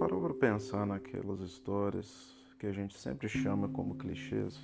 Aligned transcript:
parou 0.00 0.18
para 0.22 0.32
pensar 0.32 0.86
naquelas 0.86 1.40
histórias 1.40 2.34
que 2.58 2.66
a 2.66 2.72
gente 2.72 2.98
sempre 2.98 3.28
chama 3.28 3.68
como 3.68 3.96
clichês? 3.96 4.58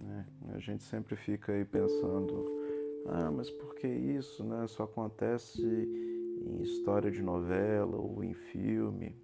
Né? 0.00 0.24
A 0.54 0.58
gente 0.60 0.84
sempre 0.84 1.16
fica 1.16 1.50
aí 1.50 1.64
pensando, 1.64 2.46
ah, 3.06 3.32
mas 3.32 3.50
por 3.50 3.74
que 3.74 3.88
isso, 3.88 4.44
né? 4.44 4.68
Só 4.68 4.84
acontece 4.84 5.60
em 5.60 6.62
história 6.62 7.10
de 7.10 7.20
novela 7.22 7.96
ou 7.96 8.22
em 8.22 8.34
filme. 8.34 9.16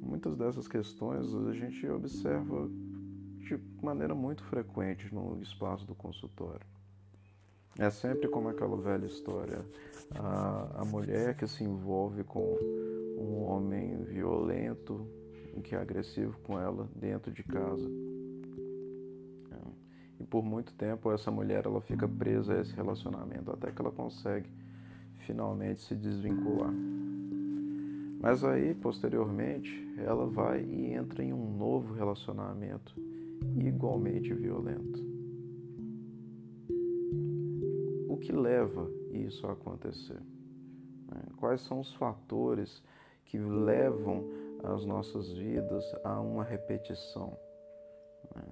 Muitas 0.00 0.34
dessas 0.34 0.66
questões 0.66 1.34
a 1.34 1.52
gente 1.52 1.86
observa 1.88 2.70
de 3.36 3.60
maneira 3.82 4.14
muito 4.14 4.42
frequente 4.44 5.14
no 5.14 5.42
espaço 5.42 5.86
do 5.86 5.94
consultório. 5.94 6.66
É 7.78 7.90
sempre 7.90 8.28
como 8.28 8.48
aquela 8.48 8.76
velha 8.78 9.04
história, 9.04 9.64
a, 10.18 10.80
a 10.80 10.84
mulher 10.86 11.36
que 11.36 11.46
se 11.46 11.62
envolve 11.62 12.24
com 12.24 12.56
um 13.20 13.42
homem 13.42 14.02
violento, 14.04 15.06
que 15.62 15.74
é 15.74 15.78
agressivo 15.78 16.38
com 16.40 16.58
ela 16.58 16.88
dentro 16.96 17.30
de 17.30 17.42
casa. 17.44 17.86
É. 19.52 20.22
E 20.22 20.24
por 20.24 20.42
muito 20.42 20.72
tempo 20.74 21.12
essa 21.12 21.30
mulher 21.30 21.66
ela 21.66 21.80
fica 21.82 22.08
presa 22.08 22.54
a 22.54 22.60
esse 22.60 22.74
relacionamento 22.74 23.50
até 23.50 23.70
que 23.70 23.80
ela 23.80 23.92
consegue 23.92 24.48
finalmente 25.18 25.82
se 25.82 25.94
desvincular. 25.94 26.72
Mas 28.20 28.44
aí, 28.44 28.74
posteriormente, 28.74 29.70
ela 29.98 30.26
vai 30.26 30.62
e 30.62 30.92
entra 30.92 31.22
em 31.22 31.32
um 31.32 31.56
novo 31.56 31.94
relacionamento 31.94 32.94
igualmente 33.58 34.32
violento. 34.34 35.02
O 38.08 38.16
que 38.18 38.32
leva 38.32 38.90
isso 39.12 39.46
a 39.46 39.52
acontecer? 39.52 40.20
Né? 41.10 41.22
Quais 41.38 41.62
são 41.62 41.80
os 41.80 41.94
fatores 41.94 42.82
que 43.30 43.38
levam 43.38 44.28
as 44.64 44.84
nossas 44.84 45.32
vidas 45.32 45.84
a 46.02 46.20
uma 46.20 46.42
repetição, 46.42 47.38
né? 48.34 48.42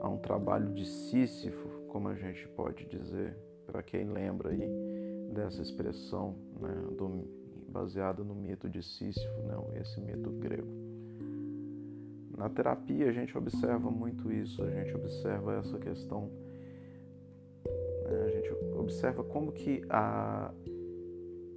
a 0.00 0.08
um 0.08 0.16
trabalho 0.16 0.72
de 0.72 0.86
Sísifo, 0.86 1.68
como 1.88 2.08
a 2.08 2.14
gente 2.14 2.48
pode 2.48 2.86
dizer, 2.86 3.36
para 3.66 3.82
quem 3.82 4.10
lembra 4.10 4.48
aí 4.48 4.66
dessa 5.34 5.60
expressão 5.60 6.34
né, 6.58 6.74
do, 6.96 7.28
baseada 7.68 8.24
no 8.24 8.34
mito 8.34 8.66
de 8.68 8.82
Sísifo, 8.82 9.42
né, 9.42 9.56
esse 9.80 10.00
mito 10.00 10.30
grego. 10.30 10.72
Na 12.36 12.48
terapia 12.48 13.10
a 13.10 13.12
gente 13.12 13.36
observa 13.36 13.90
muito 13.90 14.32
isso, 14.32 14.62
a 14.64 14.70
gente 14.70 14.94
observa 14.94 15.56
essa 15.56 15.78
questão, 15.78 16.30
né, 18.04 18.24
a 18.24 18.30
gente 18.30 18.50
observa 18.74 19.22
como 19.22 19.52
que 19.52 19.82
a, 19.90 20.50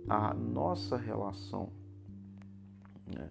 a 0.09 0.33
nossa 0.33 0.97
relação 0.97 1.71
né, 3.07 3.29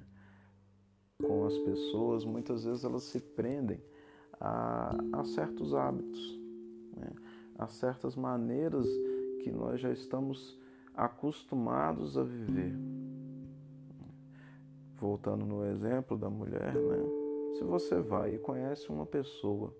com 1.22 1.46
as 1.46 1.56
pessoas, 1.58 2.24
muitas 2.24 2.64
vezes 2.64 2.84
elas 2.84 3.04
se 3.04 3.20
prendem 3.20 3.80
a, 4.40 4.96
a 5.12 5.24
certos 5.24 5.74
hábitos, 5.74 6.40
né, 6.96 7.12
a 7.58 7.66
certas 7.66 8.16
maneiras 8.16 8.86
que 9.42 9.50
nós 9.50 9.80
já 9.80 9.90
estamos 9.90 10.58
acostumados 10.94 12.16
a 12.16 12.22
viver. 12.22 12.74
Voltando 14.96 15.44
no 15.44 15.64
exemplo 15.66 16.16
da 16.16 16.30
mulher, 16.30 16.74
né? 16.74 17.24
se 17.58 17.64
você 17.64 18.00
vai 18.00 18.34
e 18.34 18.38
conhece 18.38 18.88
uma 18.90 19.04
pessoa 19.04 19.74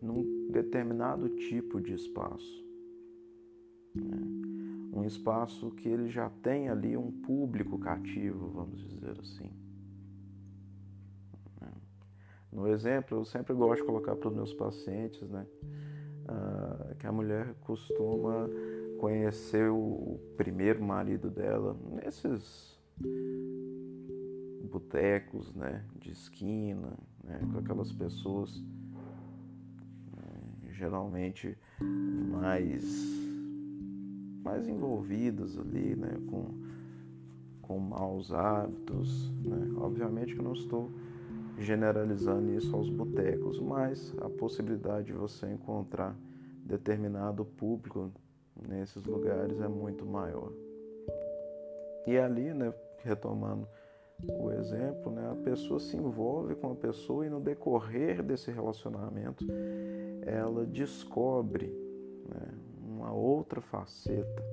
num 0.00 0.48
determinado 0.50 1.28
tipo 1.30 1.80
de 1.80 1.94
espaço, 1.94 2.64
né? 3.94 4.51
Um 4.92 5.04
espaço 5.04 5.70
que 5.70 5.88
ele 5.88 6.10
já 6.10 6.28
tem 6.42 6.68
ali 6.68 6.96
um 6.96 7.10
público 7.10 7.78
cativo, 7.78 8.50
vamos 8.50 8.86
dizer 8.88 9.18
assim. 9.18 9.50
No 12.52 12.68
exemplo, 12.68 13.16
eu 13.18 13.24
sempre 13.24 13.54
gosto 13.54 13.80
de 13.80 13.86
colocar 13.86 14.14
para 14.14 14.28
os 14.28 14.34
meus 14.34 14.52
pacientes, 14.52 15.26
né, 15.30 15.46
uh, 16.28 16.94
que 16.96 17.06
a 17.06 17.12
mulher 17.12 17.54
costuma 17.62 18.46
conhecer 19.00 19.70
o 19.70 20.20
primeiro 20.36 20.84
marido 20.84 21.30
dela 21.30 21.74
nesses 21.90 22.78
botecos, 24.70 25.54
né, 25.54 25.82
de 25.98 26.10
esquina, 26.10 26.92
né, 27.24 27.40
com 27.50 27.58
aquelas 27.58 27.90
pessoas 27.90 28.62
né, 30.14 30.70
geralmente 30.72 31.56
mais 31.80 33.31
mais 34.42 34.68
envolvidas 34.68 35.58
ali, 35.58 35.94
né, 35.96 36.18
com, 36.28 36.46
com 37.60 37.78
maus 37.78 38.32
hábitos. 38.32 39.30
Né? 39.44 39.72
Obviamente 39.76 40.34
que 40.34 40.40
eu 40.40 40.44
não 40.44 40.54
estou 40.54 40.90
generalizando 41.58 42.52
isso 42.52 42.74
aos 42.74 42.88
botecos, 42.88 43.60
mas 43.60 44.14
a 44.20 44.28
possibilidade 44.28 45.06
de 45.06 45.12
você 45.12 45.46
encontrar 45.50 46.16
determinado 46.64 47.44
público 47.44 48.10
nesses 48.68 49.04
lugares 49.04 49.60
é 49.60 49.68
muito 49.68 50.04
maior. 50.04 50.52
E 52.06 52.18
ali, 52.18 52.52
né, 52.52 52.72
retomando 53.02 53.66
o 54.28 54.50
exemplo, 54.52 55.10
né, 55.10 55.30
a 55.30 55.34
pessoa 55.34 55.80
se 55.80 55.96
envolve 55.96 56.54
com 56.54 56.72
a 56.72 56.74
pessoa 56.74 57.26
e 57.26 57.30
no 57.30 57.40
decorrer 57.40 58.22
desse 58.22 58.50
relacionamento 58.50 59.44
ela 60.24 60.64
descobre 60.64 61.66
né, 62.28 62.54
uma 63.02 63.12
outra 63.12 63.60
faceta 63.60 64.44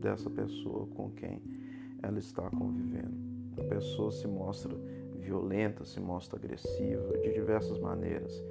dessa 0.00 0.30
pessoa 0.30 0.86
com 0.86 1.10
quem 1.10 1.42
ela 2.02 2.18
está 2.18 2.48
convivendo. 2.48 3.14
A 3.58 3.64
pessoa 3.64 4.10
se 4.10 4.26
mostra 4.26 4.74
violenta, 5.18 5.84
se 5.84 6.00
mostra 6.00 6.38
agressiva 6.38 7.18
de 7.18 7.34
diversas 7.34 7.78
maneiras, 7.78 8.42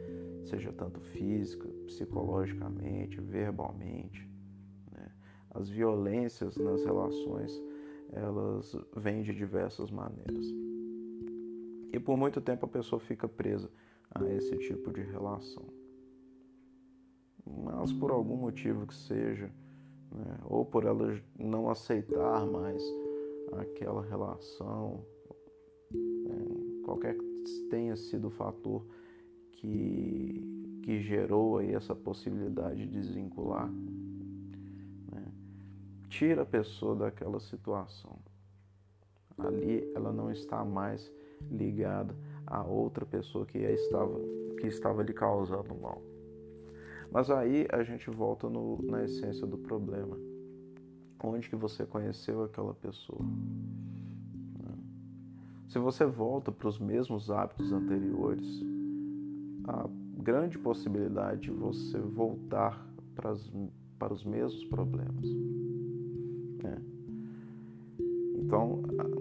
seja 0.45 0.71
tanto 0.71 1.01
física, 1.01 1.67
psicologicamente, 1.87 3.19
verbalmente. 3.19 4.29
Né? 4.91 5.11
As 5.49 5.67
violências 5.67 6.55
nas 6.55 6.85
relações 6.85 7.59
elas 8.13 8.75
vêm 8.95 9.23
de 9.23 9.33
diversas 9.33 9.89
maneiras. 9.89 10.45
E 11.91 11.99
por 11.99 12.15
muito 12.15 12.39
tempo 12.39 12.65
a 12.65 12.69
pessoa 12.69 12.99
fica 12.99 13.27
presa 13.27 13.71
a 14.11 14.23
esse 14.25 14.55
tipo 14.57 14.93
de 14.93 15.01
relação 15.01 15.80
mas 17.57 17.91
por 17.93 18.11
algum 18.11 18.35
motivo 18.35 18.85
que 18.87 18.93
seja, 18.93 19.51
né, 20.11 20.37
ou 20.45 20.65
por 20.65 20.85
ela 20.85 21.19
não 21.37 21.69
aceitar 21.69 22.45
mais 22.45 22.83
aquela 23.53 24.01
relação, 24.03 25.05
né, 25.91 26.81
qualquer 26.83 27.15
que 27.15 27.67
tenha 27.69 27.95
sido 27.95 28.27
o 28.27 28.31
fator 28.31 28.85
que, 29.53 30.79
que 30.83 30.99
gerou 31.01 31.57
aí 31.57 31.73
essa 31.73 31.95
possibilidade 31.95 32.85
de 32.85 32.91
desvincular, 32.91 33.69
né, 33.69 35.25
tira 36.09 36.43
a 36.43 36.45
pessoa 36.45 36.95
daquela 36.95 37.39
situação. 37.39 38.17
Ali 39.37 39.91
ela 39.95 40.11
não 40.11 40.31
está 40.31 40.63
mais 40.63 41.11
ligada 41.49 42.15
a 42.45 42.63
outra 42.63 43.05
pessoa 43.05 43.45
que 43.45 43.57
estava, 43.57 44.19
que 44.59 44.67
estava 44.67 45.01
lhe 45.03 45.13
causando 45.13 45.73
mal. 45.75 46.01
Mas 47.11 47.29
aí 47.29 47.67
a 47.71 47.83
gente 47.83 48.09
volta 48.09 48.49
no, 48.49 48.81
na 48.83 49.03
essência 49.03 49.45
do 49.45 49.57
problema. 49.57 50.17
Onde 51.23 51.49
que 51.49 51.55
você 51.55 51.85
conheceu 51.85 52.43
aquela 52.43 52.73
pessoa? 52.73 53.21
Se 55.71 55.79
você 55.79 56.05
volta 56.05 56.51
para 56.51 56.67
os 56.67 56.77
mesmos 56.77 57.31
hábitos 57.31 57.71
anteriores, 57.71 58.61
há 59.65 59.87
grande 60.17 60.59
possibilidade 60.59 61.43
de 61.43 61.51
você 61.51 61.97
voltar 61.97 62.85
para, 63.15 63.33
para 63.97 64.13
os 64.13 64.25
mesmos 64.25 64.65
problemas. 64.65 65.25
Né? 66.61 66.77
Então, 68.35 68.83
a, 68.99 69.03
a 69.03 69.20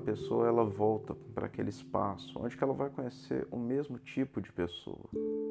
pessoa 0.00 0.48
ela 0.48 0.64
volta 0.64 1.14
para 1.34 1.46
aquele 1.46 1.68
espaço 1.70 2.38
onde 2.38 2.56
ela 2.60 2.72
vai 2.72 2.90
conhecer 2.90 3.46
o 3.50 3.56
mesmo 3.56 3.98
tipo 3.98 4.40
de 4.40 4.52
pessoa 4.52 5.08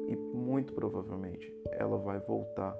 e 0.08 0.16
muito 0.16 0.72
provavelmente 0.72 1.52
ela 1.72 1.96
vai 1.96 2.18
voltar 2.20 2.76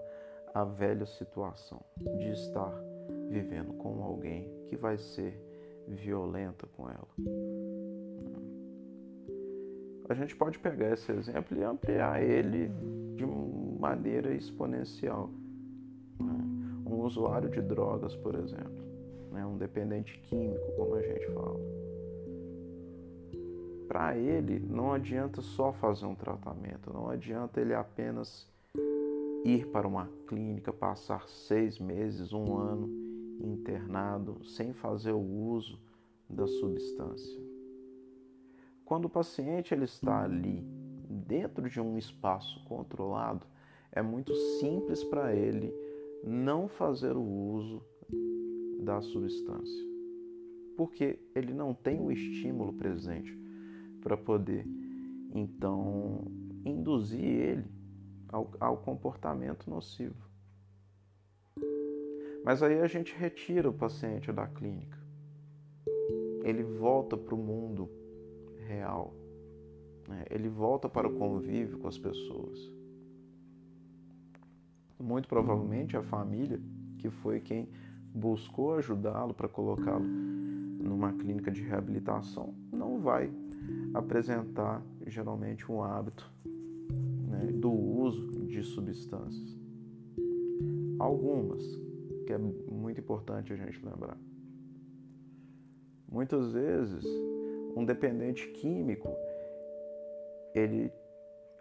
à 0.52 0.64
velha 0.64 1.06
situação 1.06 1.80
de 2.18 2.30
estar 2.30 2.74
vivendo 3.28 3.72
com 3.74 4.02
alguém 4.02 4.50
que 4.68 4.76
vai 4.76 4.98
ser 4.98 5.40
violenta 5.86 6.66
com 6.76 6.88
ela. 6.88 7.08
A 10.08 10.14
gente 10.14 10.34
pode 10.34 10.58
pegar 10.58 10.92
esse 10.92 11.12
exemplo 11.12 11.56
e 11.56 11.62
ampliar 11.62 12.20
ele 12.20 12.68
de 13.14 13.24
maneira 13.24 14.34
exponencial. 14.34 15.30
Um 16.84 17.04
usuário 17.04 17.48
de 17.48 17.62
drogas, 17.62 18.16
por 18.16 18.34
exemplo, 18.34 18.89
né? 19.30 19.44
um 19.46 19.56
dependente 19.56 20.18
químico, 20.20 20.72
como 20.76 20.94
a 20.94 21.02
gente 21.02 21.26
fala 21.32 21.60
para 23.90 24.16
ele 24.16 24.60
não 24.60 24.92
adianta 24.92 25.42
só 25.42 25.72
fazer 25.72 26.06
um 26.06 26.14
tratamento, 26.14 26.92
não 26.92 27.10
adianta 27.10 27.60
ele 27.60 27.74
apenas 27.74 28.48
ir 29.44 29.66
para 29.66 29.88
uma 29.88 30.08
clínica, 30.28 30.72
passar 30.72 31.28
seis 31.28 31.76
meses, 31.76 32.32
um 32.32 32.56
ano 32.56 32.88
internado, 33.40 34.44
sem 34.44 34.72
fazer 34.72 35.10
o 35.10 35.18
uso 35.18 35.76
da 36.28 36.46
substância. 36.46 37.40
Quando 38.84 39.06
o 39.06 39.10
paciente 39.10 39.74
ele 39.74 39.86
está 39.86 40.22
ali 40.22 40.62
dentro 41.08 41.68
de 41.68 41.80
um 41.80 41.98
espaço 41.98 42.64
controlado, 42.66 43.44
é 43.90 44.00
muito 44.00 44.32
simples 44.60 45.02
para 45.02 45.34
ele 45.34 45.74
não 46.22 46.68
fazer 46.68 47.16
o 47.16 47.22
uso 47.24 47.82
da 48.80 49.00
substância, 49.00 49.86
porque 50.76 51.18
ele 51.34 51.52
não 51.52 51.74
tem 51.74 52.00
o 52.00 52.10
estímulo 52.10 52.72
presente 52.72 53.36
para 54.00 54.16
poder 54.16 54.66
então 55.34 56.24
induzir 56.64 57.24
ele 57.24 57.64
ao, 58.28 58.50
ao 58.58 58.76
comportamento 58.78 59.68
nocivo. 59.68 60.30
Mas 62.44 62.62
aí 62.62 62.80
a 62.80 62.86
gente 62.86 63.14
retira 63.14 63.68
o 63.68 63.72
paciente 63.72 64.32
da 64.32 64.46
clínica. 64.46 64.98
Ele 66.42 66.62
volta 66.62 67.16
para 67.16 67.34
o 67.34 67.38
mundo 67.38 67.88
real. 68.66 69.14
Né? 70.08 70.24
Ele 70.30 70.48
volta 70.48 70.88
para 70.88 71.06
o 71.06 71.16
convívio 71.16 71.78
com 71.78 71.88
as 71.88 71.98
pessoas. 71.98 72.58
Muito 74.98 75.28
provavelmente 75.28 75.96
a 75.96 76.02
família, 76.02 76.60
que 76.98 77.10
foi 77.10 77.40
quem 77.40 77.68
buscou 78.14 78.74
ajudá-lo 78.74 79.32
para 79.32 79.48
colocá-lo 79.48 80.04
numa 80.04 81.12
clínica 81.12 81.50
de 81.50 81.62
reabilitação, 81.62 82.54
não 82.72 82.98
vai 82.98 83.30
apresentar 83.94 84.82
geralmente 85.06 85.70
um 85.70 85.82
hábito 85.82 86.30
né, 87.28 87.52
do 87.52 87.70
uso 87.70 88.46
de 88.46 88.62
substâncias. 88.62 89.58
Algumas, 90.98 91.62
que 92.26 92.32
é 92.32 92.38
muito 92.38 93.00
importante 93.00 93.52
a 93.52 93.56
gente 93.56 93.84
lembrar. 93.84 94.18
Muitas 96.10 96.52
vezes, 96.52 97.04
um 97.76 97.84
dependente 97.84 98.48
químico, 98.48 99.08
ele 100.54 100.92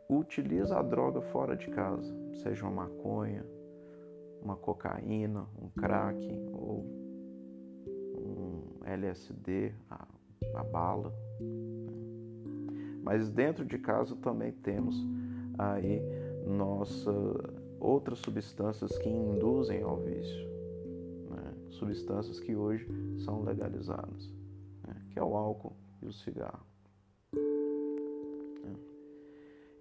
utiliza 0.10 0.78
a 0.78 0.82
droga 0.82 1.22
fora 1.22 1.56
de 1.56 1.68
casa, 1.70 2.12
seja 2.34 2.66
uma 2.66 2.88
maconha, 2.88 3.46
uma 4.42 4.56
cocaína, 4.56 5.46
um 5.62 5.70
crack 5.70 6.18
ou 6.54 6.86
um 8.16 8.86
LSD, 8.86 9.74
a, 9.90 10.08
a 10.56 10.64
bala. 10.64 11.14
Mas 13.04 13.30
dentro 13.30 13.66
de 13.66 13.78
casa 13.78 14.16
também 14.16 14.52
temos 14.52 14.96
aí 15.58 16.02
nossa 16.46 17.12
outras 17.80 18.20
substâncias 18.20 18.98
que 18.98 19.10
induzem 19.10 19.82
ao 19.82 19.98
vício, 19.98 20.48
né? 21.30 21.54
substâncias 21.70 22.40
que 22.40 22.56
hoje 22.56 22.88
são 23.20 23.44
legalizadas, 23.44 24.30
né? 24.86 24.96
que 25.12 25.20
é 25.20 25.24
o 25.24 25.36
álcool 25.36 25.76
e 26.02 26.08
o 26.08 26.14
cigarro. 26.14 26.66
Né? 27.34 28.76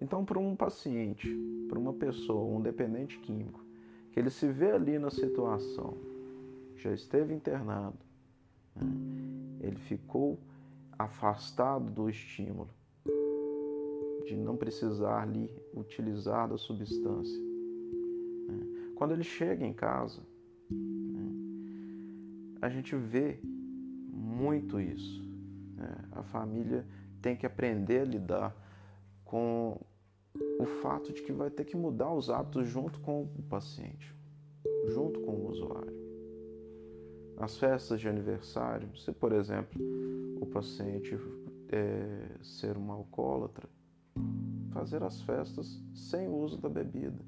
Então, 0.01 0.23
para 0.23 0.39
um 0.39 0.55
paciente, 0.55 1.29
para 1.67 1.77
uma 1.77 1.93
pessoa, 1.93 2.57
um 2.57 2.61
dependente 2.61 3.19
químico, 3.19 3.68
ele 4.19 4.29
se 4.29 4.47
vê 4.47 4.71
ali 4.71 4.99
na 4.99 5.09
situação, 5.09 5.97
já 6.75 6.93
esteve 6.93 7.33
internado, 7.33 7.97
né? 8.75 8.85
ele 9.61 9.77
ficou 9.77 10.37
afastado 10.97 11.89
do 11.89 12.09
estímulo, 12.09 12.69
de 14.25 14.35
não 14.35 14.57
precisar 14.57 15.21
ali 15.21 15.49
utilizar 15.73 16.49
da 16.49 16.57
substância. 16.57 17.39
Né? 18.47 18.91
Quando 18.95 19.13
ele 19.13 19.23
chega 19.23 19.65
em 19.65 19.73
casa, 19.73 20.21
né? 20.69 21.31
a 22.61 22.69
gente 22.69 22.95
vê 22.95 23.39
muito 24.11 24.79
isso. 24.79 25.23
Né? 25.75 25.95
A 26.11 26.23
família 26.23 26.85
tem 27.21 27.35
que 27.35 27.45
aprender 27.45 28.01
a 28.01 28.05
lidar 28.05 28.55
com 29.23 29.79
o 30.59 30.65
fato 30.65 31.13
de 31.13 31.23
que 31.23 31.31
vai 31.31 31.49
ter 31.49 31.63
que 31.63 31.77
mudar 31.77 32.13
os 32.13 32.29
hábitos 32.29 32.67
junto 32.67 32.99
com 32.99 33.23
o 33.23 33.43
paciente, 33.43 34.13
junto 34.87 35.21
com 35.21 35.31
o 35.31 35.49
usuário. 35.49 35.97
Nas 37.37 37.57
festas 37.57 38.01
de 38.01 38.09
aniversário, 38.09 38.93
se 38.97 39.13
por 39.13 39.31
exemplo 39.31 39.81
o 40.41 40.45
paciente 40.45 41.17
é, 41.69 42.35
ser 42.41 42.77
um 42.77 42.91
alcoólatra, 42.91 43.69
fazer 44.71 45.01
as 45.01 45.21
festas 45.21 45.81
sem 45.93 46.27
o 46.27 46.35
uso 46.35 46.57
da 46.57 46.67
bebida. 46.67 47.23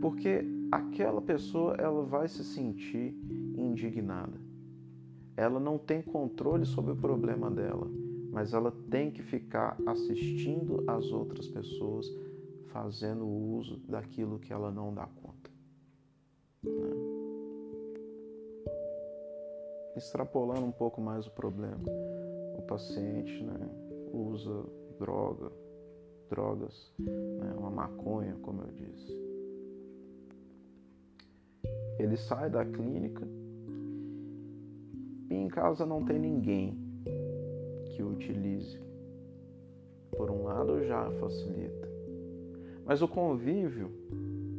Porque 0.00 0.44
aquela 0.70 1.20
pessoa 1.20 1.74
ela 1.74 2.04
vai 2.04 2.28
se 2.28 2.44
sentir 2.44 3.16
indignada. 3.56 4.40
Ela 5.36 5.58
não 5.58 5.76
tem 5.76 6.02
controle 6.02 6.64
sobre 6.64 6.92
o 6.92 6.96
problema 6.96 7.50
dela, 7.50 7.90
mas 8.32 8.54
ela 8.54 8.72
tem 8.90 9.10
que 9.10 9.22
ficar 9.22 9.76
assistindo 9.86 10.82
as 10.88 11.12
outras 11.12 11.46
pessoas 11.46 12.06
fazendo 12.68 13.28
uso 13.28 13.76
daquilo 13.86 14.38
que 14.38 14.50
ela 14.50 14.70
não 14.70 14.94
dá 14.94 15.06
conta. 15.06 15.50
Né? 16.64 16.92
Extrapolando 19.94 20.64
um 20.64 20.72
pouco 20.72 20.98
mais 21.02 21.26
o 21.26 21.30
problema, 21.32 21.84
o 22.56 22.62
paciente 22.62 23.44
né, 23.44 23.68
usa 24.10 24.64
droga, 24.98 25.52
drogas, 26.30 26.94
né, 26.98 27.54
uma 27.58 27.70
maconha, 27.70 28.34
como 28.40 28.62
eu 28.62 28.72
disse. 28.72 29.12
Ele 31.98 32.16
sai 32.16 32.48
da 32.48 32.64
clínica 32.64 33.28
e 35.28 35.34
em 35.34 35.48
casa 35.48 35.84
não 35.84 36.02
tem 36.02 36.18
ninguém 36.18 36.81
que 37.92 38.02
o 38.02 38.10
utilize. 38.10 38.80
Por 40.16 40.30
um 40.30 40.44
lado, 40.44 40.84
já 40.84 41.10
facilita. 41.12 41.88
Mas 42.84 43.00
o 43.00 43.08
convívio 43.08 43.90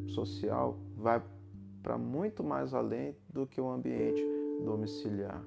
social 0.07 0.77
vai 0.95 1.21
para 1.81 1.97
muito 1.97 2.43
mais 2.43 2.73
além 2.73 3.15
do 3.29 3.45
que 3.45 3.59
o 3.59 3.69
ambiente 3.69 4.23
domiciliar. 4.63 5.43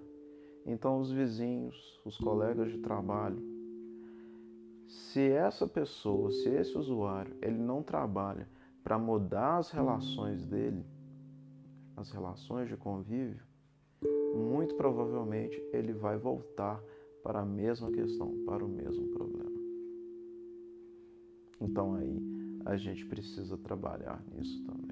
Então, 0.67 0.99
os 0.99 1.11
vizinhos, 1.11 2.01
os 2.05 2.19
colegas 2.19 2.71
de 2.71 2.79
trabalho, 2.79 3.41
se 4.87 5.31
essa 5.31 5.67
pessoa, 5.67 6.31
se 6.31 6.49
esse 6.49 6.77
usuário, 6.77 7.35
ele 7.41 7.59
não 7.59 7.83
trabalha 7.83 8.49
para 8.85 8.99
mudar 8.99 9.57
as 9.59 9.71
relações 9.71 10.45
dele, 10.45 10.85
as 11.97 12.11
relações 12.11 12.69
de 12.69 12.77
convívio, 12.77 13.43
muito 14.35 14.75
provavelmente 14.75 15.61
ele 15.73 15.93
vai 15.93 16.17
voltar 16.19 16.81
para 17.27 17.41
a 17.41 17.45
mesma 17.45 17.91
questão, 17.91 18.33
para 18.45 18.65
o 18.65 18.69
mesmo 18.69 19.09
problema. 19.09 19.51
Então 21.61 21.97
aí 21.97 22.23
a 22.65 22.77
gente 22.77 23.05
precisa 23.05 23.59
trabalhar 23.59 24.25
nisso 24.33 24.63
também. 24.65 24.86